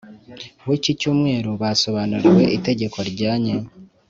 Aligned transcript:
w’iki 0.67 0.91
cyumweru 0.99 1.49
basobanuriwe 1.61 2.43
itegeko 2.57 2.97
rijyanye 3.07 3.53